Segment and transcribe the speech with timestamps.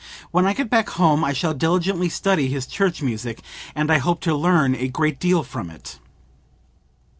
[0.31, 3.43] When I get back home I shall diligently study his church music,
[3.75, 5.99] and I hope to learn a great deal from it."